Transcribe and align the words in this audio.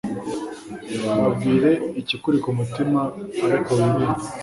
babwire 1.19 1.71
ikikuri 2.01 2.37
ku 2.43 2.49
mutima 2.59 2.99
ariko 3.45 3.69
wirinde 3.79 4.23